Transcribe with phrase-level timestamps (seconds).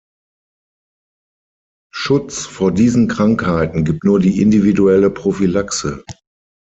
[1.93, 6.03] Schutz vor diesen Krankheiten gibt nur die individuelle Prophylaxe.